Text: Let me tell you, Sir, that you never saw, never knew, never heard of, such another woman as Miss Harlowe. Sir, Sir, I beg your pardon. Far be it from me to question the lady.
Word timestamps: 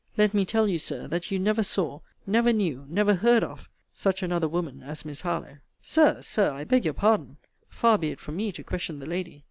Let 0.17 0.33
me 0.33 0.45
tell 0.45 0.67
you, 0.67 0.79
Sir, 0.79 1.07
that 1.09 1.29
you 1.29 1.37
never 1.37 1.61
saw, 1.61 1.99
never 2.25 2.51
knew, 2.51 2.87
never 2.89 3.13
heard 3.13 3.43
of, 3.43 3.69
such 3.93 4.23
another 4.23 4.47
woman 4.47 4.81
as 4.81 5.05
Miss 5.05 5.21
Harlowe. 5.21 5.59
Sir, 5.79 6.23
Sir, 6.23 6.49
I 6.51 6.63
beg 6.63 6.85
your 6.85 6.95
pardon. 6.95 7.37
Far 7.69 7.99
be 7.99 8.09
it 8.09 8.19
from 8.19 8.35
me 8.35 8.51
to 8.53 8.63
question 8.63 8.97
the 8.97 9.05
lady. 9.05 9.39